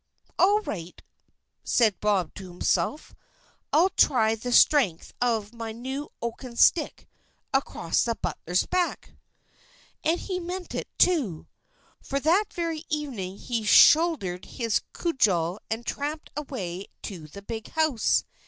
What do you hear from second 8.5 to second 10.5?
back." And he